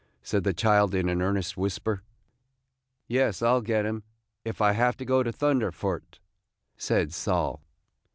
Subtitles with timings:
[0.23, 2.01] said the child, in an earnest whisper.
[3.07, 4.01] "Yes, I 'll get him,
[4.43, 6.17] if I have to go to thunder for 't,"
[6.75, 7.61] said Sol.